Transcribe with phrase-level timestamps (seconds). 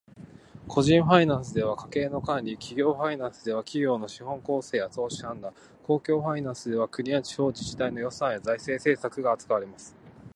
[0.67, 9.95] 個人ファイナンスでは家計の管理、企業ファイナンスでは企業の資本構成や投資判断、公共ファイナンスでは国や地方自治体の予算や財政政策が扱われます。